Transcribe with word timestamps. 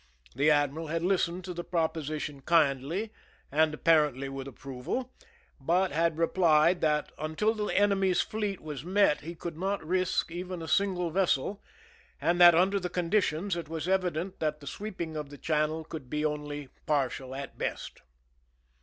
The 0.33 0.49
admiral 0.49 0.87
had 0.87 1.03
listened 1.03 1.43
to 1.45 1.53
the 1.53 1.63
proposition 1.63 2.41
kindly 2.41 3.13
and 3.51 3.71
apparently 3.71 4.29
with 4.29 4.47
approval, 4.47 5.13
but 5.59 5.91
had 5.91 6.17
replied 6.17 6.81
that 6.81 7.11
until 7.19 7.53
the 7.53 7.67
enemy's 7.67 8.19
fleet 8.19 8.61
was 8.61 8.83
met 8.83 9.21
he 9.21 9.35
could 9.35 9.55
not 9.55 9.85
risk 9.85 10.31
even 10.31 10.63
a 10.63 10.67
single 10.67 11.11
vessel, 11.11 11.61
and 12.19 12.41
that, 12.41 12.55
under 12.55 12.79
the 12.79 12.89
conditions, 12.89 13.55
it 13.55 13.69
was 13.69 13.87
evident 13.87 14.39
that 14.39 14.59
the. 14.59 14.65
sweeping 14.65 15.15
of 15.15 15.29
the 15.29 15.37
channel 15.37 15.83
could 15.83 16.09
be 16.09 16.25
only 16.25 16.69
partial 16.87 17.35
at 17.35 17.59
best. 17.59 18.01